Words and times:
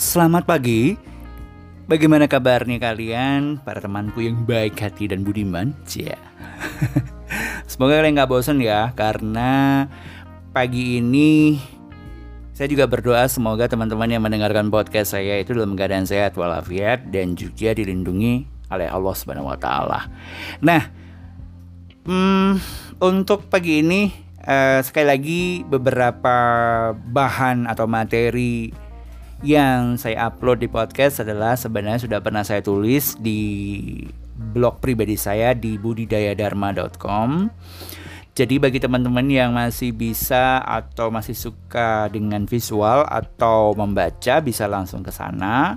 Selamat 0.00 0.48
pagi. 0.48 0.96
Bagaimana 1.84 2.24
kabarnya 2.24 2.80
kalian, 2.80 3.60
para 3.60 3.84
temanku 3.84 4.24
yang 4.24 4.48
baik 4.48 4.80
hati 4.80 5.12
dan 5.12 5.20
budiman? 5.20 5.76
Cia. 5.84 6.16
Semoga 7.68 8.00
kalian 8.00 8.16
gak 8.16 8.32
bosan 8.32 8.64
ya, 8.64 8.96
karena 8.96 9.84
pagi 10.56 11.04
ini 11.04 11.60
saya 12.56 12.72
juga 12.72 12.88
berdoa 12.88 13.28
semoga 13.28 13.68
teman-teman 13.68 14.08
yang 14.08 14.24
mendengarkan 14.24 14.72
podcast 14.72 15.12
saya 15.12 15.36
itu 15.36 15.52
dalam 15.52 15.76
keadaan 15.76 16.08
sehat 16.08 16.32
walafiat 16.32 17.12
dan 17.12 17.36
juga 17.36 17.76
dilindungi 17.76 18.48
oleh 18.72 18.88
Allah 18.88 19.12
Subhanahu 19.12 19.52
wa 19.52 19.60
taala. 19.60 20.08
Nah, 20.64 20.80
hmm, 22.08 22.56
untuk 23.04 23.52
pagi 23.52 23.84
ini 23.84 24.08
uh, 24.48 24.80
sekali 24.80 25.06
lagi 25.12 25.42
beberapa 25.68 26.36
bahan 26.96 27.68
atau 27.68 27.84
materi 27.84 28.88
yang 29.40 29.96
saya 29.96 30.28
upload 30.28 30.60
di 30.60 30.68
podcast 30.68 31.24
adalah 31.24 31.56
sebenarnya 31.56 32.04
sudah 32.04 32.20
pernah 32.20 32.44
saya 32.44 32.60
tulis 32.60 33.16
di 33.16 34.04
blog 34.36 34.84
pribadi 34.84 35.16
saya 35.16 35.56
di 35.56 35.80
budidayadharma.com. 35.80 37.48
Jadi 38.36 38.56
bagi 38.56 38.78
teman-teman 38.80 39.26
yang 39.28 39.52
masih 39.52 39.92
bisa 39.92 40.60
atau 40.64 41.12
masih 41.12 41.36
suka 41.36 42.08
dengan 42.12 42.46
visual 42.46 43.04
atau 43.08 43.76
membaca 43.76 44.40
bisa 44.40 44.64
langsung 44.68 45.04
ke 45.04 45.12
sana. 45.12 45.76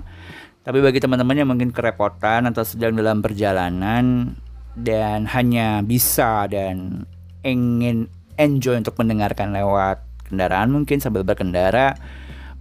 Tapi 0.64 0.80
bagi 0.80 1.00
teman-teman 1.00 1.36
yang 1.36 1.48
mungkin 1.50 1.72
kerepotan 1.76 2.48
atau 2.48 2.64
sedang 2.64 2.96
dalam 2.96 3.20
perjalanan 3.20 4.32
dan 4.76 5.28
hanya 5.28 5.84
bisa 5.84 6.48
dan 6.48 7.04
ingin 7.44 8.08
enjoy 8.40 8.80
untuk 8.80 8.96
mendengarkan 8.96 9.52
lewat 9.52 10.00
kendaraan 10.24 10.72
mungkin 10.72 11.04
sambil 11.04 11.20
berkendara 11.20 12.00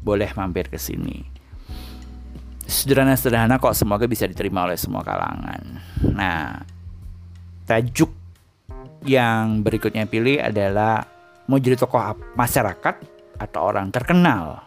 boleh 0.04 0.30
mampir 0.36 0.68
ke 0.68 0.76
sini. 0.76 1.23
Sederhana-sederhana 2.64 3.59
kok 3.59 3.76
semoga 3.76 4.08
bisa 4.08 4.28
diterima 4.28 4.68
oleh 4.68 4.76
semua 4.76 5.04
kalangan. 5.04 5.80
Nah, 6.12 6.64
tajuk 7.64 8.12
yang 9.04 9.64
berikutnya 9.64 10.08
pilih 10.08 10.40
adalah 10.40 11.04
mau 11.48 11.59
jadi 11.59 11.76
tokoh 11.76 12.36
masyarakat 12.36 12.96
atau 13.40 13.62
orang 13.64 13.92
terkenal. 13.92 14.64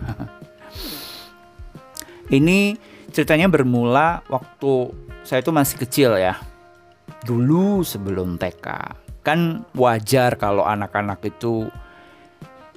Ini 2.36 2.74
ceritanya 3.12 3.46
bermula 3.46 4.24
waktu 4.26 4.90
saya 5.22 5.42
itu 5.42 5.52
masih 5.54 5.76
kecil 5.78 6.10
ya. 6.18 6.38
Dulu 7.22 7.86
sebelum 7.86 8.34
TK. 8.38 8.66
Kan 9.22 9.66
wajar 9.74 10.38
kalau 10.38 10.62
anak-anak 10.66 11.22
itu 11.26 11.66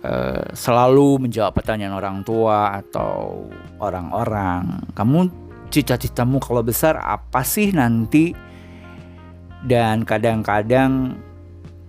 uh, 0.03 0.43
selalu 0.55 1.27
menjawab 1.27 1.55
pertanyaan 1.55 1.95
orang 1.95 2.17
tua 2.23 2.79
atau 2.79 3.47
orang-orang. 3.79 4.83
Kamu 4.95 5.19
cita-citamu 5.69 6.41
kalau 6.41 6.63
besar 6.63 6.99
apa 6.99 7.43
sih 7.43 7.71
nanti? 7.71 8.33
Dan 9.59 10.07
kadang-kadang 10.07 11.19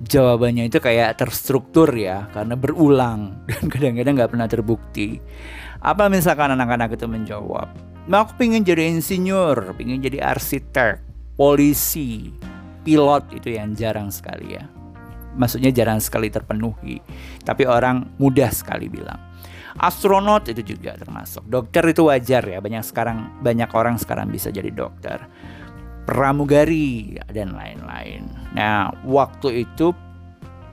jawabannya 0.01 0.73
itu 0.73 0.81
kayak 0.81 1.21
terstruktur 1.21 1.93
ya 1.93 2.25
karena 2.33 2.57
berulang 2.57 3.37
dan 3.49 3.65
kadang-kadang 3.69 4.15
nggak 4.17 4.31
pernah 4.33 4.49
terbukti. 4.49 5.21
Apa 5.81 6.13
misalkan 6.13 6.53
anak-anak 6.53 6.97
itu 6.97 7.09
menjawab, 7.09 7.69
"Mau 8.05 8.21
aku 8.25 8.37
pengen 8.37 8.67
jadi 8.67 8.91
insinyur, 8.93 9.73
pengen 9.77 10.05
jadi 10.05 10.21
arsitek, 10.21 11.01
polisi, 11.41 12.33
pilot 12.85 13.25
itu 13.33 13.57
yang 13.57 13.73
jarang 13.73 14.13
sekali 14.13 14.61
ya." 14.61 14.80
Maksudnya 15.37 15.71
jarang 15.75 16.03
sekali 16.03 16.33
terpenuhi. 16.33 16.99
Tapi 17.43 17.67
orang 17.67 18.17
mudah 18.19 18.51
sekali 18.51 18.91
bilang. 18.91 19.31
Astronot 19.79 20.51
itu 20.51 20.75
juga 20.77 20.99
termasuk. 20.99 21.47
Dokter 21.47 21.87
itu 21.95 22.11
wajar 22.11 22.43
ya, 22.43 22.59
banyak 22.59 22.83
sekarang 22.83 23.39
banyak 23.41 23.71
orang 23.71 23.97
sekarang 23.97 24.29
bisa 24.29 24.51
jadi 24.51 24.69
dokter. 24.75 25.23
Pramugari 26.05 27.15
dan 27.31 27.55
lain-lain. 27.55 28.27
Nah, 28.51 28.91
waktu 29.07 29.63
itu 29.63 29.95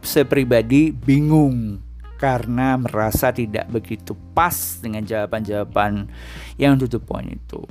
saya 0.02 0.26
pribadi 0.26 0.90
bingung 0.90 1.78
karena 2.18 2.74
merasa 2.81 3.30
tidak 3.30 3.70
begitu 3.70 4.18
pas 4.34 4.81
dengan 4.81 5.06
jawaban-jawaban 5.06 6.10
yang 6.58 6.74
tutup 6.81 7.06
poin 7.06 7.30
itu. 7.30 7.62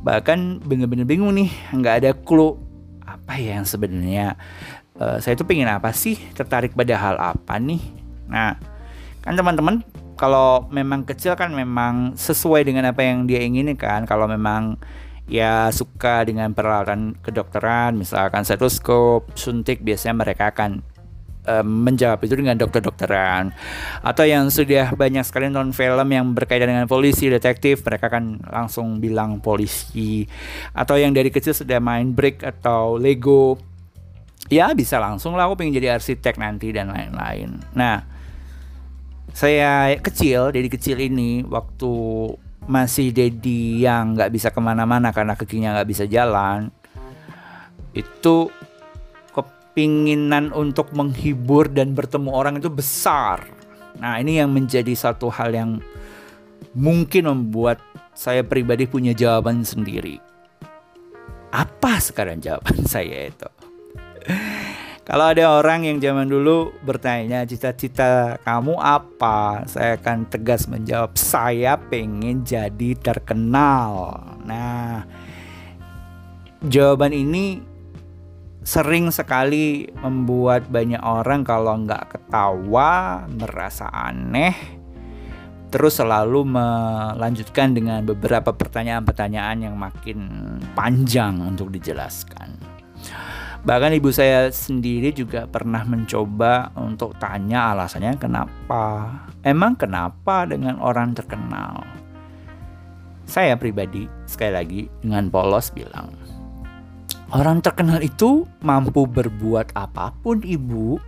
Bahkan 0.00 0.64
bener-bener 0.64 1.04
bingung 1.04 1.36
nih, 1.36 1.52
nggak 1.76 1.96
ada 2.00 2.10
clue 2.16 2.56
apa 3.04 3.36
ya 3.38 3.60
yang 3.60 3.68
sebenarnya 3.68 4.40
uh, 5.00 5.18
saya 5.20 5.36
itu 5.36 5.44
pengen 5.44 5.68
apa 5.68 5.92
sih? 5.92 6.16
Tertarik 6.32 6.72
pada 6.72 6.94
hal 6.96 7.16
apa 7.16 7.56
nih? 7.60 7.82
Nah 8.28 8.56
kan 9.22 9.34
teman-teman 9.34 9.82
kalau 10.16 10.64
memang 10.72 11.04
kecil 11.04 11.36
kan 11.36 11.52
memang 11.52 12.16
sesuai 12.16 12.64
dengan 12.64 12.88
apa 12.88 13.04
yang 13.04 13.28
dia 13.28 13.44
inginkan. 13.44 14.08
Kalau 14.08 14.24
memang 14.24 14.80
ya 15.26 15.68
suka 15.74 16.22
dengan 16.22 16.54
peralatan 16.54 17.18
kedokteran 17.18 17.98
misalkan 17.98 18.46
stetoskop 18.46 19.26
suntik 19.34 19.82
biasanya 19.82 20.22
mereka 20.22 20.54
akan 20.54 20.86
um, 21.46 21.86
menjawab 21.86 22.20
itu 22.26 22.34
dengan 22.36 22.58
dokter-dokteran. 22.58 23.54
Atau 24.02 24.26
yang 24.26 24.50
sudah 24.50 24.92
banyak 24.92 25.22
sekali 25.24 25.48
nonton 25.48 25.72
film 25.72 26.08
yang 26.10 26.26
berkaitan 26.34 26.68
dengan 26.68 26.86
polisi 26.90 27.30
detektif 27.30 27.86
mereka 27.86 28.10
kan 28.10 28.42
langsung 28.50 28.98
bilang 28.98 29.38
polisi. 29.40 30.26
Atau 30.74 30.98
yang 30.98 31.14
dari 31.14 31.30
kecil 31.30 31.54
sudah 31.54 31.78
main 31.78 32.12
brick 32.12 32.42
atau 32.42 32.98
lego 32.98 33.56
ya 34.46 34.70
bisa 34.74 35.02
langsung 35.02 35.34
lah 35.34 35.50
aku 35.50 35.62
pengen 35.62 35.76
jadi 35.76 35.98
arsitek 35.98 36.38
nanti 36.38 36.70
dan 36.70 36.90
lain-lain. 36.90 37.58
Nah 37.74 38.02
saya 39.36 39.92
kecil 40.00 40.54
dari 40.54 40.70
kecil 40.70 40.96
ini 41.02 41.44
waktu 41.44 41.92
masih 42.66 43.14
Dedi 43.14 43.84
yang 43.84 44.18
nggak 44.18 44.32
bisa 44.32 44.48
ke 44.50 44.58
mana-mana 44.58 45.14
karena 45.14 45.38
kakinya 45.38 45.76
nggak 45.78 45.88
bisa 45.90 46.04
jalan 46.10 46.74
itu 47.94 48.50
kepinginan 49.32 50.52
untuk 50.52 50.92
menghibur 50.92 51.70
dan 51.72 51.96
bertemu 51.96 52.30
orang 52.32 52.54
itu 52.60 52.68
besar. 52.68 53.44
Nah 53.96 54.20
ini 54.20 54.36
yang 54.36 54.52
menjadi 54.52 54.92
satu 54.92 55.32
hal 55.32 55.56
yang 55.56 55.70
mungkin 56.76 57.32
membuat 57.32 57.80
saya 58.12 58.44
pribadi 58.44 58.84
punya 58.84 59.16
jawaban 59.16 59.64
sendiri. 59.64 60.20
Apa 61.52 61.96
sekarang 62.04 62.44
jawaban 62.44 62.84
saya 62.92 63.32
itu 63.32 63.48
kalau 65.06 65.30
ada 65.30 65.62
orang 65.62 65.86
yang 65.86 66.02
zaman 66.02 66.26
dulu 66.26 66.74
bertanya 66.82 67.46
cita-cita 67.46 68.42
kamu 68.42 68.74
apa, 68.78 69.62
saya 69.70 69.94
akan 69.94 70.26
tegas 70.26 70.66
menjawab 70.66 71.14
saya 71.14 71.78
pengen 71.78 72.42
jadi 72.42 72.98
terkenal. 72.98 74.18
Nah, 74.42 75.06
jawaban 76.66 77.14
ini 77.14 77.62
sering 78.66 79.14
sekali 79.14 79.86
membuat 80.02 80.66
banyak 80.66 80.98
orang 80.98 81.46
kalau 81.46 81.78
nggak 81.86 82.18
ketawa 82.18 83.22
merasa 83.30 83.86
aneh 83.94 84.76
terus 85.70 85.98
selalu 85.98 86.46
melanjutkan 86.46 87.74
dengan 87.74 88.02
beberapa 88.06 88.54
pertanyaan-pertanyaan 88.54 89.70
yang 89.70 89.74
makin 89.74 90.18
panjang 90.72 91.42
untuk 91.42 91.74
dijelaskan. 91.74 92.75
Bahkan 93.66 93.98
ibu 93.98 94.14
saya 94.14 94.46
sendiri 94.54 95.10
juga 95.10 95.50
pernah 95.50 95.82
mencoba 95.82 96.70
untuk 96.78 97.18
tanya 97.18 97.74
alasannya 97.74 98.14
kenapa. 98.14 99.10
Emang 99.42 99.74
kenapa 99.74 100.46
dengan 100.46 100.78
orang 100.78 101.18
terkenal? 101.18 101.82
Saya 103.26 103.58
pribadi 103.58 104.06
sekali 104.22 104.52
lagi 104.54 104.82
dengan 105.02 105.26
polos 105.34 105.74
bilang, 105.74 106.14
orang 107.34 107.58
terkenal 107.58 107.98
itu 108.06 108.46
mampu 108.62 109.02
berbuat 109.02 109.74
apa 109.74 110.14
pun 110.22 110.46
ibu. 110.46 111.02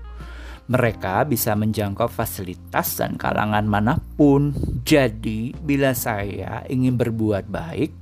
Mereka 0.66 1.30
bisa 1.30 1.54
menjangkau 1.54 2.10
fasilitas 2.10 2.98
dan 2.98 3.14
kalangan 3.14 3.70
mana 3.70 4.02
pun. 4.18 4.50
Jadi, 4.82 5.54
bila 5.62 5.94
saya 5.94 6.66
ingin 6.66 6.98
berbuat 6.98 7.46
baik, 7.48 7.94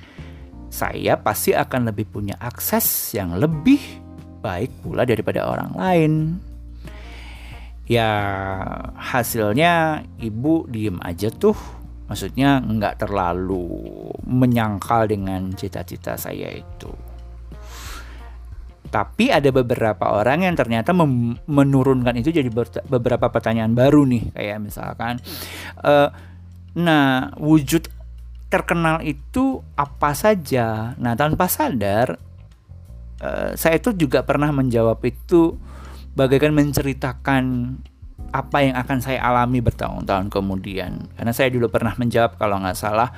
saya 0.73 1.21
pasti 1.21 1.53
akan 1.53 1.93
lebih 1.93 2.09
punya 2.09 2.35
akses 2.41 3.15
yang 3.15 3.39
lebih 3.39 4.06
baik 4.47 4.87
pula 4.87 5.03
daripada 5.03 5.51
orang 5.51 5.75
lain. 5.75 6.13
Ya 7.87 8.11
hasilnya 8.99 10.03
ibu 10.23 10.67
diem 10.71 10.99
aja 11.03 11.31
tuh, 11.31 11.55
maksudnya 12.07 12.63
nggak 12.63 13.07
terlalu 13.07 13.67
menyangkal 14.27 15.07
dengan 15.11 15.51
cita-cita 15.55 16.15
saya 16.15 16.51
itu. 16.51 16.91
Tapi 18.87 19.31
ada 19.35 19.51
beberapa 19.51 20.15
orang 20.19 20.47
yang 20.47 20.55
ternyata 20.55 20.95
menurunkan 21.47 22.15
itu 22.19 22.31
jadi 22.31 22.51
beberapa 22.87 23.31
pertanyaan 23.31 23.75
baru 23.75 24.07
nih, 24.07 24.35
kayak 24.35 24.59
misalkan, 24.63 25.19
uh, 25.83 26.11
nah 26.75 27.35
wujud 27.39 27.87
terkenal 28.47 29.03
itu 29.03 29.63
apa 29.75 30.15
saja? 30.15 30.95
Nah 30.99 31.15
tanpa 31.19 31.51
sadar 31.51 32.19
Eh, 33.17 33.57
saya 33.57 33.81
itu 33.81 33.97
juga 33.97 34.21
pernah 34.21 34.53
menjawab 34.53 35.01
itu 35.09 35.57
bagaikan 36.13 36.53
menceritakan 36.53 37.45
apa 38.33 38.59
yang 38.61 38.77
akan 38.77 38.99
saya 39.01 39.25
alami 39.25 39.65
bertahun-tahun 39.65 40.29
kemudian. 40.29 41.09
Karena 41.17 41.33
saya 41.33 41.49
dulu 41.49 41.73
pernah 41.73 41.97
menjawab 41.97 42.37
kalau 42.37 42.61
nggak 42.61 42.77
salah 42.77 43.09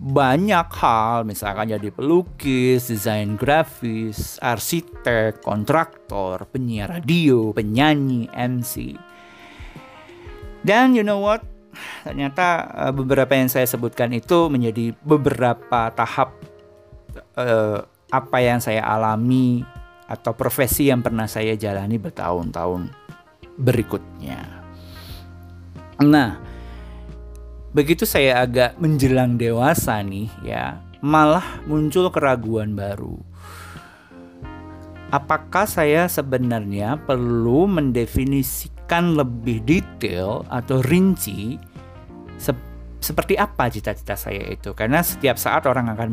banyak 0.00 0.68
hal, 0.80 1.28
misalkan 1.28 1.76
jadi 1.76 1.92
pelukis, 1.92 2.88
desain 2.88 3.36
grafis, 3.36 4.40
arsitek, 4.40 5.44
kontraktor, 5.44 6.48
penyiar 6.48 7.00
radio, 7.00 7.52
penyanyi, 7.52 8.24
MC. 8.32 8.96
Dan 10.64 10.96
you 10.96 11.04
know 11.04 11.20
what? 11.20 11.44
Ternyata 12.04 12.68
uh, 12.88 12.92
beberapa 12.96 13.32
yang 13.36 13.52
saya 13.52 13.68
sebutkan 13.68 14.12
itu 14.16 14.48
menjadi 14.48 14.96
beberapa 15.04 15.92
tahap 15.92 16.32
uh, 17.36 17.84
apa 18.10 18.38
yang 18.42 18.58
saya 18.58 18.82
alami 18.82 19.62
atau 20.10 20.34
profesi 20.34 20.90
yang 20.90 21.02
pernah 21.02 21.30
saya 21.30 21.54
jalani 21.54 21.96
bertahun-tahun 21.96 22.90
berikutnya. 23.58 24.42
Nah, 26.00 26.50
Begitu 27.70 28.02
saya 28.02 28.42
agak 28.42 28.82
menjelang 28.82 29.38
dewasa 29.38 30.02
nih 30.02 30.26
ya, 30.42 30.82
malah 30.98 31.62
muncul 31.70 32.10
keraguan 32.10 32.74
baru. 32.74 33.14
Apakah 35.14 35.70
saya 35.70 36.10
sebenarnya 36.10 36.98
perlu 37.06 37.70
mendefinisikan 37.70 39.14
lebih 39.14 39.62
detail 39.62 40.42
atau 40.50 40.82
rinci 40.82 41.62
se 42.42 42.50
seperti 42.98 43.38
apa 43.38 43.70
cita-cita 43.70 44.18
saya 44.18 44.50
itu? 44.50 44.74
Karena 44.74 44.98
setiap 45.06 45.38
saat 45.38 45.62
orang 45.70 45.94
akan 45.94 46.10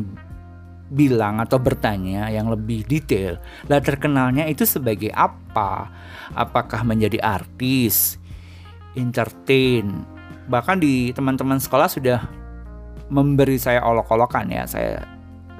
bilang 0.88 1.40
atau 1.40 1.60
bertanya 1.60 2.32
yang 2.32 2.48
lebih 2.48 2.84
detail. 2.88 3.36
Lah 3.68 3.80
terkenalnya 3.80 4.48
itu 4.48 4.64
sebagai 4.64 5.12
apa? 5.12 5.92
Apakah 6.32 6.84
menjadi 6.84 7.20
artis, 7.20 8.16
entertain, 8.96 10.04
bahkan 10.48 10.80
di 10.80 11.12
teman-teman 11.12 11.60
sekolah 11.60 11.92
sudah 11.92 12.24
memberi 13.12 13.60
saya 13.60 13.84
olok-olokan 13.84 14.48
ya 14.48 14.64
saya 14.64 15.04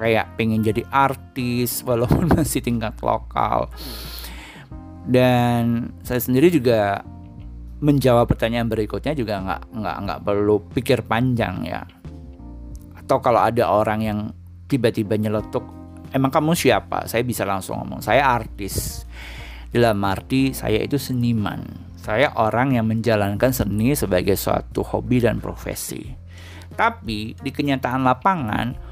kayak 0.01 0.33
pengen 0.37 0.65
jadi 0.65 0.81
artis 0.89 1.81
walaupun 1.87 2.29
masih 2.33 2.65
tingkat 2.65 2.97
lokal 3.05 3.69
dan 5.05 5.93
saya 6.01 6.21
sendiri 6.21 6.49
juga 6.53 7.01
menjawab 7.79 8.27
pertanyaan 8.27 8.67
berikutnya 8.67 9.15
juga 9.15 9.39
nggak 9.39 9.61
nggak 9.71 9.97
nggak 10.03 10.19
perlu 10.25 10.55
pikir 10.75 10.99
panjang 11.05 11.63
ya 11.63 11.81
atau 12.97 13.17
kalau 13.23 13.41
ada 13.41 13.65
orang 13.71 13.99
yang 14.03 14.19
tiba-tiba 14.69 15.17
nyeletuk 15.17 15.65
emang 16.13 16.31
kamu 16.33 16.53
siapa? 16.53 17.05
Saya 17.09 17.25
bisa 17.25 17.45
langsung 17.45 17.81
ngomong 17.81 18.01
saya 18.05 18.29
artis. 18.29 19.05
Dalam 19.69 20.01
arti 20.05 20.53
saya 20.53 20.81
itu 20.81 20.97
seniman. 20.97 21.61
Saya 21.99 22.33
orang 22.41 22.73
yang 22.73 22.89
menjalankan 22.89 23.53
seni 23.53 23.93
sebagai 23.93 24.33
suatu 24.33 24.81
hobi 24.81 25.21
dan 25.21 25.37
profesi. 25.37 26.09
Tapi 26.73 27.37
di 27.37 27.51
kenyataan 27.51 28.01
lapangan, 28.01 28.88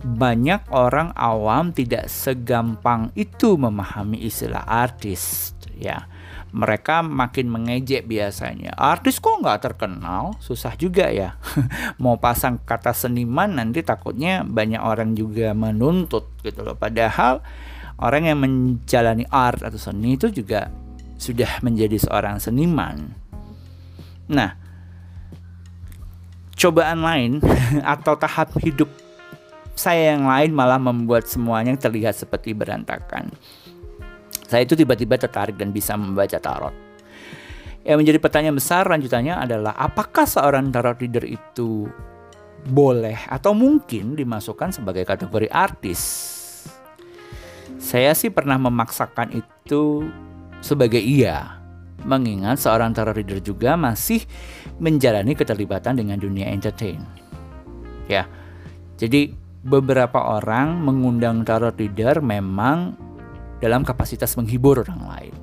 banyak 0.00 0.64
orang 0.72 1.12
awam 1.12 1.76
tidak 1.76 2.08
segampang 2.08 3.12
itu 3.12 3.60
memahami 3.60 4.24
istilah 4.24 4.64
artis. 4.64 5.52
Ya, 5.80 6.08
mereka 6.50 7.00
makin 7.04 7.46
mengejek 7.46 8.10
biasanya. 8.10 8.74
Artis 8.74 9.22
kok 9.22 9.38
nggak 9.38 9.70
terkenal? 9.70 10.34
Susah 10.42 10.74
juga 10.74 11.08
ya. 11.08 11.38
Mau 12.02 12.18
pasang 12.18 12.58
kata 12.58 12.90
seniman 12.90 13.54
nanti 13.54 13.86
takutnya 13.86 14.42
banyak 14.42 14.82
orang 14.82 15.14
juga 15.14 15.54
menuntut 15.54 16.26
gitu 16.42 16.66
loh. 16.66 16.74
Padahal 16.74 17.44
orang 18.02 18.22
yang 18.26 18.38
menjalani 18.42 19.28
art 19.30 19.62
atau 19.62 19.78
seni 19.78 20.18
itu 20.18 20.32
juga 20.32 20.72
sudah 21.20 21.60
menjadi 21.62 22.00
seorang 22.00 22.42
seniman. 22.42 23.12
Nah, 24.30 24.56
cobaan 26.58 27.00
lain 27.04 27.32
atau 27.94 28.18
tahap 28.18 28.56
hidup 28.58 28.90
saya 29.74 30.16
yang 30.16 30.28
lain 30.28 30.52
malah 30.52 30.78
membuat 30.78 31.26
semuanya 31.26 31.76
terlihat 31.76 32.16
seperti 32.16 32.52
berantakan. 32.52 33.32
Saya 34.50 34.66
itu 34.66 34.74
tiba-tiba 34.74 35.14
tertarik 35.14 35.54
dan 35.54 35.70
bisa 35.70 35.94
membaca 35.94 36.36
tarot. 36.42 36.74
Yang 37.80 37.96
menjadi 37.96 38.18
pertanyaan 38.20 38.56
besar 38.58 38.84
lanjutannya 38.90 39.34
adalah 39.40 39.72
apakah 39.78 40.28
seorang 40.28 40.68
tarot 40.68 41.00
reader 41.00 41.24
itu 41.24 41.88
boleh 42.68 43.16
atau 43.30 43.56
mungkin 43.56 44.18
dimasukkan 44.18 44.76
sebagai 44.76 45.08
kategori 45.08 45.48
artis? 45.48 46.00
Saya 47.80 48.12
sih 48.12 48.28
pernah 48.28 48.60
memaksakan 48.60 49.32
itu 49.32 50.04
sebagai 50.60 51.00
iya, 51.00 51.56
mengingat 52.04 52.60
seorang 52.60 52.92
tarot 52.92 53.16
reader 53.16 53.40
juga 53.40 53.80
masih 53.80 54.28
menjalani 54.76 55.32
keterlibatan 55.32 55.96
dengan 55.96 56.20
dunia 56.20 56.52
entertain. 56.52 57.00
Ya, 58.12 58.28
jadi 59.00 59.32
beberapa 59.60 60.40
orang 60.40 60.80
mengundang 60.80 61.44
tarot 61.44 61.76
reader 61.76 62.24
memang 62.24 62.96
dalam 63.60 63.84
kapasitas 63.84 64.32
menghibur 64.40 64.80
orang 64.80 65.02
lain. 65.04 65.34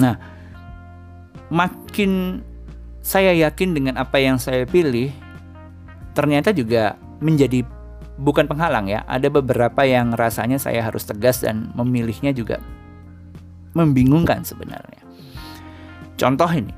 Nah, 0.00 0.16
makin 1.52 2.40
saya 3.04 3.36
yakin 3.36 3.76
dengan 3.76 3.94
apa 4.00 4.16
yang 4.16 4.40
saya 4.40 4.64
pilih, 4.64 5.12
ternyata 6.16 6.56
juga 6.56 6.96
menjadi 7.20 7.62
bukan 8.16 8.48
penghalang 8.48 8.88
ya. 8.88 9.04
Ada 9.04 9.28
beberapa 9.28 9.84
yang 9.84 10.16
rasanya 10.16 10.56
saya 10.56 10.80
harus 10.80 11.04
tegas 11.04 11.44
dan 11.44 11.72
memilihnya 11.76 12.32
juga 12.32 12.60
membingungkan 13.76 14.40
sebenarnya. 14.40 15.04
Contoh 16.16 16.48
ini, 16.48 16.72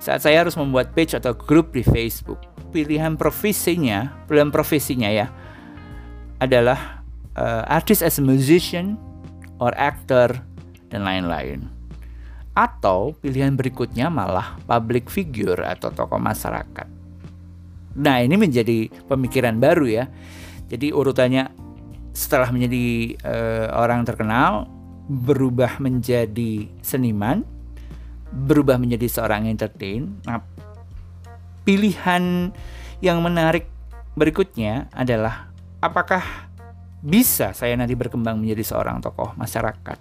saat 0.00 0.24
saya 0.24 0.48
harus 0.48 0.56
membuat 0.56 0.96
page 0.96 1.12
atau 1.12 1.36
grup 1.36 1.76
di 1.76 1.84
Facebook, 1.84 2.40
pilihan 2.72 3.20
profesinya, 3.20 4.16
pilihan 4.24 4.48
profesinya 4.48 5.12
ya, 5.12 5.28
adalah 6.42 7.06
uh, 7.38 7.62
artist 7.70 8.02
as 8.02 8.18
a 8.18 8.24
musician 8.24 8.98
or 9.62 9.70
actor 9.78 10.42
dan 10.90 11.06
lain-lain. 11.06 11.70
Atau 12.52 13.14
pilihan 13.22 13.54
berikutnya 13.54 14.10
malah 14.10 14.58
public 14.66 15.06
figure 15.06 15.62
atau 15.62 15.94
tokoh 15.94 16.18
masyarakat. 16.18 16.90
Nah 17.96 18.16
ini 18.20 18.34
menjadi 18.34 18.90
pemikiran 19.06 19.56
baru 19.62 19.86
ya. 19.86 20.04
Jadi 20.66 20.90
urutannya 20.90 21.52
setelah 22.12 22.52
menjadi 22.52 23.16
uh, 23.24 23.66
orang 23.78 24.04
terkenal, 24.04 24.68
berubah 25.08 25.80
menjadi 25.80 26.68
seniman, 26.84 27.44
berubah 28.32 28.76
menjadi 28.80 29.08
seorang 29.08 29.48
entertain. 29.48 30.20
Nah, 30.24 30.40
pilihan 31.64 32.52
yang 33.00 33.18
menarik 33.20 33.68
berikutnya 34.16 34.92
adalah 34.92 35.51
apakah 35.82 36.22
bisa 37.02 37.50
saya 37.50 37.74
nanti 37.74 37.98
berkembang 37.98 38.38
menjadi 38.38 38.62
seorang 38.62 39.02
tokoh 39.02 39.34
masyarakat. 39.34 39.98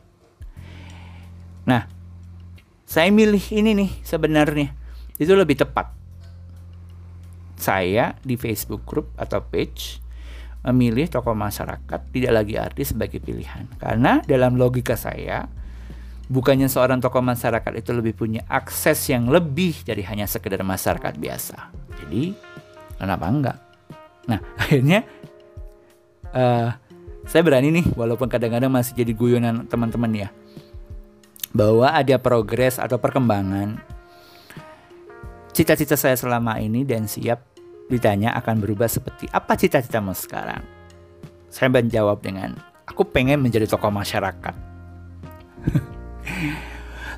Nah, 1.66 1.90
saya 2.86 3.10
milih 3.10 3.42
ini 3.58 3.74
nih 3.74 3.92
sebenarnya 4.06 4.70
itu 5.18 5.34
lebih 5.34 5.58
tepat. 5.58 5.90
Saya 7.58 8.14
di 8.22 8.38
Facebook 8.38 8.86
group 8.86 9.14
atau 9.18 9.42
page 9.42 10.02
memilih 10.62 11.10
tokoh 11.10 11.34
masyarakat 11.34 12.00
tidak 12.14 12.32
lagi 12.34 12.58
artis 12.58 12.94
sebagai 12.94 13.18
pilihan. 13.18 13.66
Karena 13.82 14.22
dalam 14.26 14.58
logika 14.58 14.94
saya, 14.94 15.50
bukannya 16.30 16.70
seorang 16.70 17.02
tokoh 17.02 17.22
masyarakat 17.22 17.74
itu 17.82 17.92
lebih 17.94 18.14
punya 18.14 18.42
akses 18.46 19.10
yang 19.10 19.30
lebih 19.30 19.82
dari 19.82 20.06
hanya 20.06 20.30
sekedar 20.30 20.62
masyarakat 20.62 21.18
biasa. 21.18 21.74
Jadi, 22.02 22.34
kenapa 22.98 23.26
enggak? 23.30 23.58
Nah, 24.30 24.40
akhirnya 24.62 25.06
uh, 26.36 26.70
saya 27.28 27.42
berani 27.46 27.70
nih, 27.70 27.86
walaupun 27.94 28.28
kadang-kadang 28.28 28.72
masih 28.74 28.98
jadi 28.98 29.14
guyonan 29.14 29.70
teman-teman 29.70 30.28
ya, 30.28 30.30
bahwa 31.54 31.92
ada 31.92 32.16
progres 32.18 32.80
atau 32.80 32.98
perkembangan 32.98 33.80
cita-cita 35.52 36.00
saya 36.00 36.16
selama 36.16 36.58
ini 36.64 36.88
dan 36.88 37.06
siap 37.06 37.44
ditanya 37.92 38.32
akan 38.40 38.64
berubah 38.64 38.88
seperti 38.88 39.28
apa 39.36 39.60
cita-citamu 39.60 40.16
sekarang? 40.16 40.64
Saya 41.52 41.68
menjawab 41.68 42.24
dengan, 42.24 42.56
aku 42.88 43.04
pengen 43.04 43.44
menjadi 43.44 43.68
tokoh 43.68 43.92
masyarakat. 43.92 44.56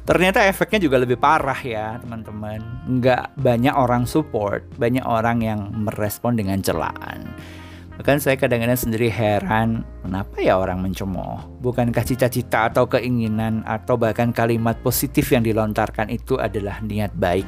Ternyata 0.04 0.44
efeknya 0.44 0.84
juga 0.84 1.00
lebih 1.00 1.16
parah 1.16 1.62
ya 1.64 1.96
teman-teman. 2.04 2.60
Nggak 3.00 3.40
banyak 3.40 3.72
orang 3.72 4.04
support, 4.04 4.68
banyak 4.76 5.06
orang 5.06 5.40
yang 5.40 5.72
merespon 5.72 6.36
dengan 6.36 6.60
celaan. 6.60 7.32
Bahkan 7.94 8.18
saya 8.18 8.34
kadang-kadang 8.42 8.80
sendiri 8.80 9.06
heran, 9.10 9.86
kenapa 10.02 10.42
ya 10.42 10.58
orang 10.58 10.82
mencemooh? 10.82 11.46
Bukankah 11.62 12.02
cita-cita 12.02 12.74
atau 12.74 12.90
keinginan 12.90 13.62
atau 13.70 13.98
bahkan 14.02 14.34
kalimat 14.34 14.74
positif 14.82 15.30
yang 15.30 15.46
dilontarkan 15.46 16.10
itu 16.10 16.42
adalah 16.42 16.82
niat 16.82 17.14
baik 17.14 17.46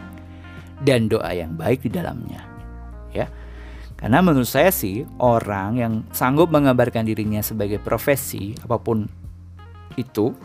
dan 0.85 1.09
doa 1.09 1.33
yang 1.33 1.57
baik 1.57 1.81
di 1.81 1.89
dalamnya? 1.89 2.55
ya. 3.15 3.27
Karena 3.95 4.19
menurut 4.19 4.45
saya 4.45 4.75
sih 4.75 5.07
orang 5.23 5.79
yang 5.79 5.93
sanggup 6.11 6.51
mengabarkan 6.51 7.07
dirinya 7.07 7.39
sebagai 7.39 7.79
profesi 7.79 8.51
apa 8.59 8.75
pun 8.75 9.07
itu 9.95 10.35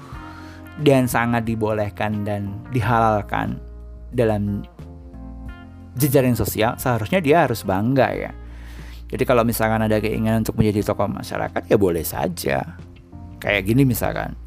dan 0.79 1.11
sangat 1.11 1.43
dibolehkan 1.43 2.23
dan 2.23 2.63
dihalalkan 2.71 3.59
dalam 4.15 4.63
jejaring 5.99 6.39
sosial, 6.39 6.79
seharusnya 6.79 7.19
dia 7.19 7.43
harus 7.43 7.67
bangga 7.67 8.09
ya. 8.15 8.31
Jadi 9.11 9.27
kalau 9.27 9.43
misalkan 9.43 9.83
ada 9.83 9.99
keinginan 9.99 10.47
untuk 10.47 10.55
menjadi 10.55 10.95
tokoh 10.95 11.11
masyarakat 11.11 11.63
ya 11.67 11.77
boleh 11.77 12.07
saja. 12.07 12.79
Kayak 13.43 13.63
gini 13.67 13.83
misalkan. 13.83 14.39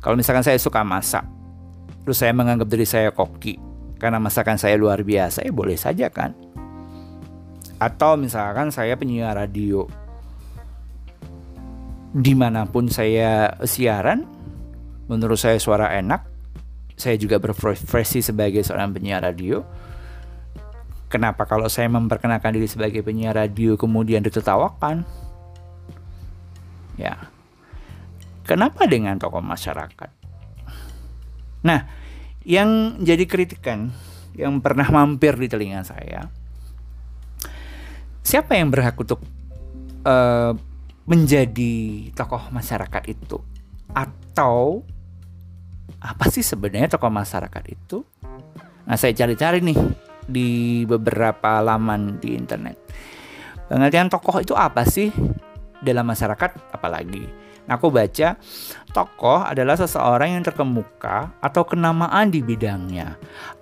Kalau 0.00 0.16
misalkan 0.16 0.44
saya 0.44 0.60
suka 0.60 0.84
masak, 0.84 1.24
terus 2.04 2.20
saya 2.20 2.36
menganggap 2.36 2.68
diri 2.68 2.84
saya 2.84 3.12
koki 3.12 3.56
karena 4.00 4.16
masakan 4.16 4.56
saya 4.56 4.80
luar 4.80 5.04
biasa, 5.04 5.44
ya 5.44 5.52
boleh 5.52 5.76
saja 5.76 6.08
kan. 6.08 6.32
Atau 7.80 8.16
misalkan 8.16 8.72
saya 8.72 8.96
penyiar 8.96 9.36
radio, 9.36 9.84
di 12.16 12.32
mana 12.32 12.64
pun 12.64 12.88
saya 12.88 13.56
siaran, 13.64 14.24
menurut 15.08 15.36
saya 15.36 15.60
suara 15.60 15.92
enak, 15.96 16.24
saya 16.96 17.16
juga 17.20 17.36
berprofesi 17.40 18.20
sebagai 18.24 18.60
seorang 18.64 18.92
penyiar 18.92 19.24
radio. 19.24 19.64
Kenapa 21.10 21.42
kalau 21.44 21.66
saya 21.66 21.90
memperkenalkan 21.90 22.54
diri 22.54 22.70
sebagai 22.70 23.02
penyiar 23.02 23.34
radio 23.34 23.74
kemudian 23.74 24.22
ditertawakan? 24.22 25.02
Ya, 26.94 27.18
Kenapa 28.50 28.82
dengan 28.90 29.14
tokoh 29.14 29.38
masyarakat? 29.38 30.10
Nah, 31.62 31.86
yang 32.42 32.98
jadi 32.98 33.22
kritikan 33.22 33.94
yang 34.34 34.58
pernah 34.58 34.90
mampir 34.90 35.38
di 35.38 35.46
telinga 35.46 35.86
saya, 35.86 36.26
siapa 38.26 38.58
yang 38.58 38.74
berhak 38.74 38.98
untuk 38.98 39.22
uh, 40.02 40.50
menjadi 41.06 42.10
tokoh 42.10 42.50
masyarakat 42.50 43.06
itu? 43.06 43.38
Atau 43.94 44.82
apa 46.02 46.26
sih 46.26 46.42
sebenarnya 46.42 46.90
tokoh 46.90 47.06
masyarakat 47.06 47.64
itu? 47.70 48.02
Nah, 48.82 48.98
saya 48.98 49.14
cari-cari 49.14 49.62
nih 49.62 49.78
di 50.30 50.82
beberapa 50.86 51.58
laman 51.60 52.22
di 52.22 52.38
internet. 52.38 52.78
Pengertian 53.66 54.10
tokoh 54.10 54.42
itu 54.42 54.54
apa 54.54 54.86
sih 54.86 55.10
dalam 55.82 56.06
masyarakat 56.06 56.74
apalagi? 56.74 57.50
Aku 57.70 57.86
baca, 57.86 58.34
tokoh 58.90 59.46
adalah 59.46 59.78
seseorang 59.78 60.34
yang 60.34 60.42
terkemuka 60.42 61.30
atau 61.38 61.62
kenamaan 61.62 62.26
di 62.34 62.42
bidangnya, 62.42 63.14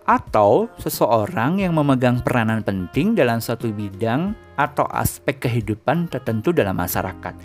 atau 0.08 0.72
seseorang 0.80 1.60
yang 1.60 1.76
memegang 1.76 2.24
peranan 2.24 2.64
penting 2.64 3.12
dalam 3.12 3.36
suatu 3.36 3.68
bidang 3.68 4.32
atau 4.56 4.88
aspek 4.88 5.44
kehidupan 5.44 6.08
tertentu 6.08 6.56
dalam 6.56 6.80
masyarakat. 6.80 7.36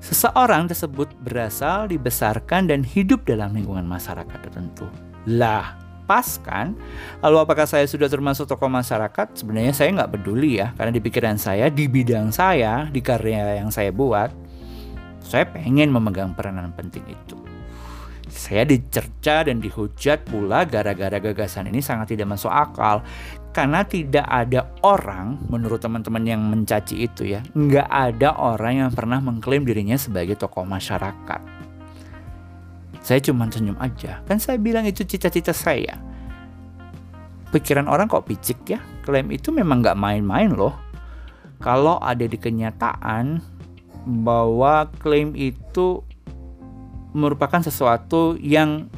Seseorang 0.00 0.72
tersebut 0.72 1.12
berasal, 1.20 1.92
dibesarkan, 1.92 2.72
dan 2.72 2.80
hidup 2.80 3.28
dalam 3.28 3.52
lingkungan 3.52 3.84
masyarakat 3.84 4.38
tertentu. 4.48 4.88
Lah, 5.28 5.76
pas 6.08 6.40
kan? 6.40 6.72
Lalu 7.20 7.36
apakah 7.44 7.68
saya 7.68 7.84
sudah 7.84 8.08
termasuk 8.08 8.48
tokoh 8.48 8.72
masyarakat? 8.72 9.36
Sebenarnya 9.36 9.76
saya 9.76 9.92
nggak 9.92 10.16
peduli 10.16 10.56
ya, 10.56 10.72
karena 10.72 10.96
di 10.96 11.04
pikiran 11.04 11.36
saya, 11.36 11.68
di 11.68 11.84
bidang 11.84 12.32
saya, 12.32 12.88
di 12.88 13.04
karya 13.04 13.60
yang 13.60 13.68
saya 13.68 13.92
buat, 13.92 14.32
saya 15.20 15.44
pengen 15.44 15.92
memegang 15.92 16.32
peranan 16.32 16.72
penting 16.72 17.04
itu. 17.04 17.36
Saya 18.28 18.64
dicerca 18.64 19.44
dan 19.44 19.60
dihujat 19.60 20.24
pula 20.28 20.64
gara-gara 20.64 21.16
gagasan 21.20 21.68
ini 21.68 21.84
sangat 21.84 22.16
tidak 22.16 22.32
masuk 22.32 22.52
akal. 22.52 23.04
Karena 23.52 23.82
tidak 23.82 24.28
ada 24.28 24.70
orang, 24.86 25.40
menurut 25.48 25.82
teman-teman 25.82 26.22
yang 26.22 26.38
mencaci 26.46 27.08
itu 27.08 27.26
ya, 27.26 27.40
nggak 27.56 27.88
ada 27.88 28.36
orang 28.36 28.86
yang 28.86 28.90
pernah 28.92 29.18
mengklaim 29.18 29.64
dirinya 29.66 29.98
sebagai 29.98 30.38
tokoh 30.38 30.62
masyarakat. 30.62 31.57
Saya 33.02 33.22
cuma 33.24 33.48
senyum 33.48 33.78
aja, 33.80 34.20
kan 34.28 34.36
saya 34.42 34.60
bilang 34.60 34.84
itu 34.84 35.06
cita-cita 35.06 35.54
saya. 35.54 35.96
Pikiran 37.48 37.88
orang 37.88 38.10
kok 38.10 38.28
picik 38.28 38.60
ya, 38.68 38.80
klaim 39.06 39.32
itu 39.32 39.48
memang 39.48 39.80
nggak 39.80 39.96
main-main 39.96 40.52
loh. 40.52 40.76
Kalau 41.58 41.96
ada 41.98 42.22
di 42.22 42.36
kenyataan, 42.36 43.40
bahwa 44.08 44.88
klaim 45.04 45.36
itu 45.36 46.00
merupakan 47.12 47.60
sesuatu 47.60 48.40
yang 48.40 48.88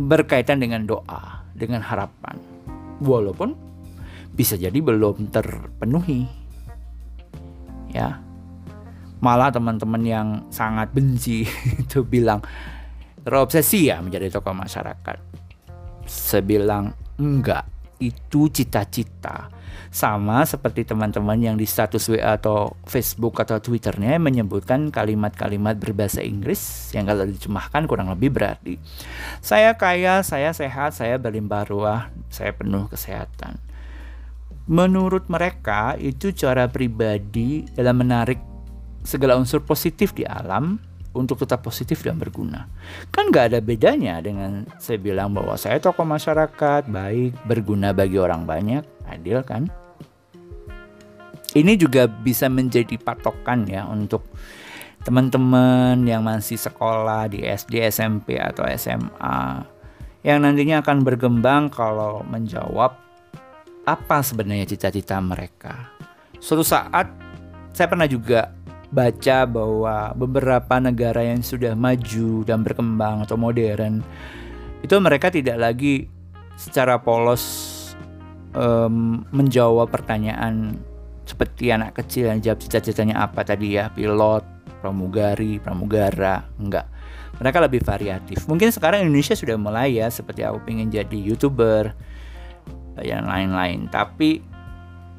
berkaitan 0.00 0.56
dengan 0.56 0.88
doa, 0.88 1.44
dengan 1.52 1.84
harapan. 1.84 2.40
Walaupun 3.04 3.52
bisa 4.32 4.56
jadi 4.56 4.80
belum 4.80 5.28
terpenuhi. 5.28 6.24
Ya. 7.92 8.24
Malah 9.18 9.50
teman-teman 9.50 10.02
yang 10.06 10.28
sangat 10.48 10.94
benci 10.94 11.42
itu 11.82 12.06
bilang 12.06 12.40
terobsesi 13.28 13.92
ya 13.92 14.00
menjadi 14.00 14.32
tokoh 14.32 14.56
masyarakat. 14.56 15.20
Saya 16.08 16.40
bilang 16.40 16.96
enggak, 17.20 17.68
itu 18.00 18.48
cita-cita 18.48 19.52
sama 19.92 20.44
seperti 20.48 20.84
teman-teman 20.88 21.36
yang 21.36 21.56
di 21.60 21.68
status 21.68 22.08
WA 22.08 22.40
atau 22.40 22.76
Facebook 22.88 23.36
atau 23.40 23.60
Twitternya 23.60 24.16
menyebutkan 24.16 24.88
kalimat-kalimat 24.88 25.76
berbahasa 25.76 26.24
Inggris 26.24 26.92
yang 26.96 27.04
kalau 27.04 27.28
dicemahkan 27.28 27.84
kurang 27.84 28.08
lebih 28.12 28.32
berarti 28.32 28.80
saya 29.44 29.76
kaya, 29.76 30.24
saya 30.24 30.52
sehat, 30.56 30.96
saya 30.96 31.20
berlimpah 31.20 31.68
ruah, 31.68 32.00
saya 32.32 32.56
penuh 32.56 32.88
kesehatan. 32.88 33.60
Menurut 34.68 35.28
mereka 35.32 35.96
itu 35.96 36.32
cara 36.32 36.68
pribadi 36.68 37.64
dalam 37.72 38.04
menarik 38.04 38.40
segala 39.00 39.40
unsur 39.40 39.64
positif 39.64 40.12
di 40.12 40.28
alam 40.28 40.87
untuk 41.16 41.40
tetap 41.40 41.64
positif 41.64 42.04
dan 42.04 42.20
berguna. 42.20 42.68
Kan 43.08 43.32
gak 43.32 43.54
ada 43.54 43.60
bedanya 43.64 44.20
dengan 44.20 44.68
saya 44.76 45.00
bilang 45.00 45.32
bahwa 45.32 45.56
saya 45.56 45.80
tokoh 45.80 46.04
masyarakat, 46.04 46.88
baik, 46.88 47.32
berguna 47.48 47.96
bagi 47.96 48.20
orang 48.20 48.44
banyak, 48.44 48.84
adil 49.08 49.40
kan? 49.42 49.68
Ini 51.56 51.80
juga 51.80 52.04
bisa 52.04 52.46
menjadi 52.52 53.00
patokan 53.00 53.64
ya 53.64 53.88
untuk 53.88 54.28
teman-teman 55.02 56.04
yang 56.04 56.20
masih 56.20 56.60
sekolah 56.60 57.32
di 57.32 57.40
SD, 57.40 57.80
SMP 57.88 58.36
atau 58.36 58.68
SMA 58.76 59.64
yang 60.26 60.44
nantinya 60.44 60.84
akan 60.84 61.06
berkembang 61.06 61.72
kalau 61.72 62.20
menjawab 62.26 62.92
apa 63.88 64.20
sebenarnya 64.20 64.68
cita-cita 64.68 65.16
mereka. 65.24 65.88
Suatu 66.36 66.60
saat 66.60 67.08
saya 67.72 67.88
pernah 67.88 68.04
juga 68.10 68.57
baca 68.88 69.44
bahwa 69.44 70.16
beberapa 70.16 70.80
negara 70.80 71.20
yang 71.20 71.44
sudah 71.44 71.76
maju 71.76 72.44
dan 72.48 72.64
berkembang 72.64 73.24
atau 73.24 73.36
modern 73.36 74.00
itu 74.80 74.94
mereka 74.96 75.28
tidak 75.28 75.60
lagi 75.60 76.08
secara 76.56 76.96
polos 76.96 77.44
um, 78.56 79.26
menjawab 79.30 79.92
pertanyaan 79.92 80.78
seperti 81.28 81.68
anak 81.68 82.00
kecil 82.00 82.32
yang 82.32 82.40
jawab 82.40 82.64
cita-citanya 82.64 83.20
apa 83.20 83.44
tadi 83.44 83.76
ya 83.76 83.92
pilot 83.92 84.42
pramugari 84.80 85.60
pramugara 85.60 86.46
enggak. 86.56 86.88
Mereka 87.38 87.58
lebih 87.62 87.84
variatif. 87.84 88.48
Mungkin 88.50 88.72
sekarang 88.74 89.06
Indonesia 89.06 89.36
sudah 89.36 89.54
mulai 89.54 90.00
ya 90.00 90.10
seperti 90.10 90.42
aku 90.42 90.64
pengen 90.66 90.90
jadi 90.90 91.14
youtuber 91.14 91.94
dan 92.98 93.30
lain-lain. 93.30 93.86
Tapi 93.86 94.42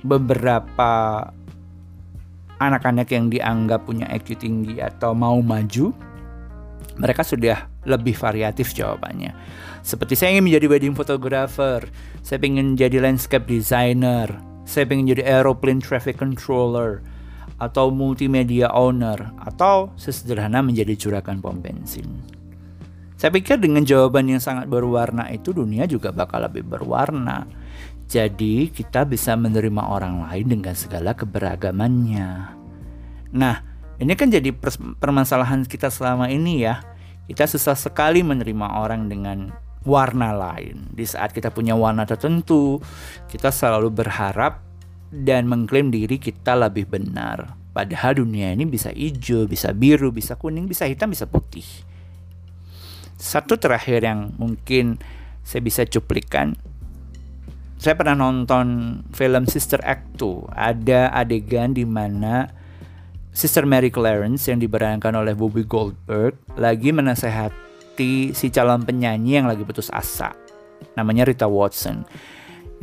beberapa 0.03 0.91
anak-anak 2.59 3.07
yang 3.09 3.31
dianggap 3.31 3.87
punya 3.87 4.05
IQ 4.11 4.39
tinggi 4.39 4.83
atau 4.83 5.15
mau 5.15 5.39
maju 5.39 5.95
mereka 6.99 7.23
sudah 7.23 7.71
lebih 7.87 8.13
variatif 8.13 8.75
jawabannya. 8.75 9.31
Seperti 9.81 10.19
saya 10.19 10.35
ingin 10.35 10.51
menjadi 10.51 10.67
wedding 10.67 10.95
photographer, 10.99 11.87
saya 12.19 12.43
ingin 12.43 12.75
jadi 12.75 12.99
landscape 12.99 13.47
designer, 13.47 14.27
saya 14.67 14.83
ingin 14.91 15.15
jadi 15.15 15.39
aeroplane 15.39 15.79
traffic 15.79 16.19
controller, 16.19 16.99
atau 17.59 17.91
multimedia 17.91 18.67
owner, 18.75 19.31
atau 19.47 19.95
sesederhana 19.95 20.59
menjadi 20.59 20.95
curakan 20.99 21.39
pom 21.39 21.63
bensin. 21.63 22.07
Saya 23.19 23.35
pikir 23.35 23.59
dengan 23.59 23.83
jawaban 23.83 24.31
yang 24.31 24.39
sangat 24.39 24.71
berwarna 24.71 25.27
itu 25.27 25.51
dunia 25.51 25.83
juga 25.83 26.15
bakal 26.15 26.39
lebih 26.47 26.63
berwarna. 26.63 27.43
Jadi 28.09 28.73
kita 28.73 29.05
bisa 29.05 29.37
menerima 29.37 29.85
orang 29.85 30.25
lain 30.25 30.49
dengan 30.49 30.73
segala 30.73 31.13
keberagamannya. 31.13 32.29
Nah, 33.37 33.55
ini 34.01 34.13
kan 34.17 34.33
jadi 34.33 34.49
permasalahan 34.97 35.61
kita 35.69 35.93
selama 35.93 36.25
ini 36.33 36.65
ya. 36.65 36.81
Kita 37.29 37.45
susah 37.45 37.77
sekali 37.77 38.25
menerima 38.25 38.81
orang 38.81 39.05
dengan 39.05 39.53
warna 39.85 40.33
lain. 40.33 40.89
Di 40.89 41.05
saat 41.05 41.37
kita 41.37 41.53
punya 41.53 41.77
warna 41.77 42.09
tertentu, 42.09 42.81
kita 43.29 43.53
selalu 43.53 43.93
berharap 43.93 44.65
dan 45.13 45.45
mengklaim 45.45 45.93
diri 45.93 46.17
kita 46.17 46.57
lebih 46.57 46.89
benar. 46.89 47.53
Padahal 47.69 48.17
dunia 48.17 48.49
ini 48.49 48.65
bisa 48.65 48.89
hijau, 48.89 49.45
bisa 49.45 49.69
biru, 49.69 50.09
bisa 50.09 50.33
kuning, 50.33 50.65
bisa 50.65 50.89
hitam, 50.89 51.13
bisa 51.13 51.29
putih. 51.29 51.65
Satu 53.21 53.61
terakhir 53.61 54.01
yang 54.01 54.33
mungkin 54.41 54.97
saya 55.45 55.61
bisa 55.61 55.85
cuplikan. 55.85 56.57
Saya 57.79 57.95
pernah 57.95 58.11
nonton 58.11 58.99
film 59.15 59.47
Sister 59.47 59.79
Act 59.87 60.19
2. 60.19 60.51
Ada 60.51 61.15
adegan 61.15 61.71
di 61.71 61.87
mana 61.87 62.51
Sister 63.31 63.63
Mary 63.63 63.87
Clarence 63.87 64.51
yang 64.51 64.59
diperankan 64.59 65.15
oleh 65.15 65.31
Bobby 65.31 65.63
Goldberg 65.63 66.35
lagi 66.59 66.91
menasehati 66.91 68.35
si 68.35 68.51
calon 68.51 68.83
penyanyi 68.83 69.39
yang 69.39 69.47
lagi 69.47 69.63
putus 69.63 69.87
asa. 69.95 70.35
Namanya 70.99 71.31
Rita 71.31 71.47
Watson. 71.47 72.03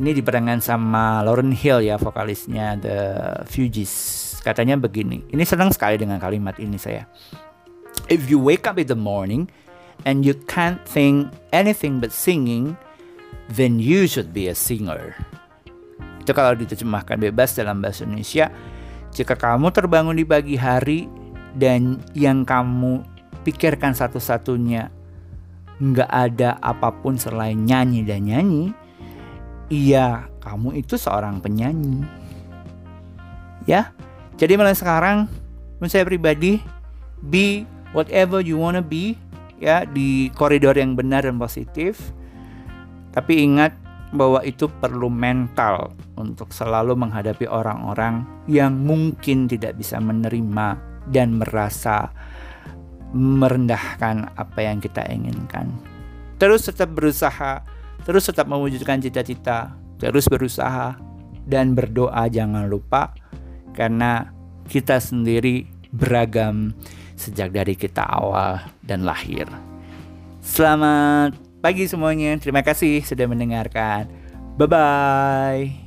Ini 0.01 0.17
diperankan 0.17 0.65
sama 0.65 1.21
Lauren 1.21 1.53
Hill 1.53 1.85
ya 1.85 2.01
vokalisnya 2.01 2.81
The 2.81 2.97
Fugees. 3.45 3.93
Katanya 4.41 4.81
begini. 4.81 5.21
Ini 5.29 5.45
senang 5.45 5.69
sekali 5.69 6.01
dengan 6.01 6.17
kalimat 6.17 6.57
ini 6.57 6.81
saya. 6.81 7.05
If 8.09 8.33
you 8.33 8.41
wake 8.41 8.65
up 8.65 8.81
in 8.81 8.89
the 8.89 8.97
morning 8.97 9.45
and 10.09 10.25
you 10.25 10.33
can't 10.49 10.81
think 10.89 11.29
anything 11.53 12.01
but 12.01 12.09
singing, 12.09 12.73
then 13.53 13.79
you 13.79 14.05
should 14.05 14.35
be 14.35 14.51
a 14.51 14.55
singer. 14.55 15.15
Itu 16.21 16.35
kalau 16.35 16.55
diterjemahkan 16.59 17.19
bebas 17.19 17.55
dalam 17.55 17.79
bahasa 17.79 18.03
Indonesia, 18.03 18.51
jika 19.15 19.33
kamu 19.39 19.71
terbangun 19.71 20.19
di 20.19 20.27
pagi 20.27 20.59
hari 20.59 21.07
dan 21.55 22.03
yang 22.11 22.43
kamu 22.43 23.01
pikirkan 23.47 23.95
satu-satunya 23.95 24.91
nggak 25.77 26.11
ada 26.11 26.59
apa 26.59 26.89
pun 26.91 27.15
selain 27.15 27.63
nyanyi 27.63 28.03
dan 28.03 28.27
nyanyi, 28.27 28.75
iya 29.71 30.27
kamu 30.43 30.83
itu 30.83 30.99
seorang 30.99 31.39
penyanyi. 31.39 32.03
Ya, 33.67 33.91
jadi 34.39 34.55
mulai 34.55 34.75
sekarang 34.75 35.27
menurut 35.77 35.91
saya 35.91 36.07
pribadi 36.07 36.63
be 37.19 37.67
whatever 37.91 38.39
you 38.41 38.55
wanna 38.57 38.79
be 38.81 39.19
ya 39.57 39.83
di 39.83 40.29
koridor 40.33 40.75
yang 40.77 40.93
benar 40.93 41.23
dan 41.25 41.37
positif. 41.39 42.13
Tapi 43.17 43.49
ingat 43.49 43.73
bahwa 44.13 44.45
itu 44.45 44.69
perlu 44.69 45.09
mental 45.09 45.89
untuk 46.21 46.53
selalu 46.53 46.93
menghadapi 46.93 47.49
orang-orang 47.49 48.21
yang 48.45 48.77
mungkin 48.77 49.49
tidak 49.49 49.73
bisa 49.73 49.97
menerima 49.97 50.77
dan 51.09 51.41
merasa 51.41 52.13
merendahkan 53.17 54.29
apa 54.37 54.59
yang 54.61 54.77
kita 54.77 55.01
inginkan. 55.09 55.73
Terus 56.37 56.69
tetap 56.69 56.93
berusaha 56.93 57.65
terus 58.05 58.29
tetap 58.29 58.45
mewujudkan 58.45 59.01
cita-cita, 59.01 59.73
terus 59.97 60.29
berusaha 60.29 60.95
dan 61.49 61.73
berdoa 61.73 62.29
jangan 62.29 62.69
lupa 62.69 63.11
karena 63.73 64.29
kita 64.69 65.01
sendiri 65.01 65.65
beragam 65.89 66.71
sejak 67.17 67.49
dari 67.49 67.73
kita 67.73 68.05
awal 68.05 68.61
dan 68.85 69.03
lahir. 69.03 69.49
Selamat 70.39 71.46
pagi 71.67 71.83
semuanya. 71.83 72.39
Terima 72.39 72.63
kasih 72.63 73.03
sudah 73.03 73.27
mendengarkan. 73.27 74.07
Bye 74.55 74.67
bye. 74.71 75.86